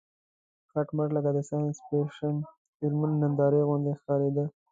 کټ 0.71 0.87
مټ 0.95 1.09
لکه 1.15 1.29
د 1.33 1.39
ساینس 1.49 1.77
فېکشن 1.87 2.35
فلمونو 2.77 3.15
نندارې 3.21 3.61
غوندې 3.67 3.93
ښکارېده. 3.99 4.45